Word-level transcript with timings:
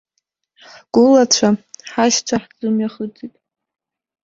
Ҳгәылацәа, 0.73 1.49
ҳашьцәа 1.89 2.37
ҳзымҩахыҵит. 2.43 3.33